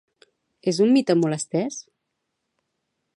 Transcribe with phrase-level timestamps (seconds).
[0.71, 1.77] És un mite molt estès?